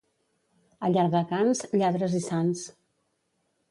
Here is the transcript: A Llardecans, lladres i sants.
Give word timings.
A 0.87 0.91
Llardecans, 0.95 1.63
lladres 1.79 2.19
i 2.23 2.27
sants. 2.33 2.69